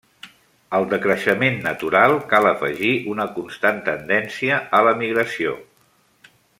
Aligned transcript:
Al 0.77 0.85
decreixement 0.93 1.59
natural 1.65 2.15
cal 2.33 2.49
afegir 2.53 2.93
una 3.13 3.29
constant 3.37 3.79
tendència 3.91 4.61
a 4.79 4.85
l'emigració. 4.89 5.59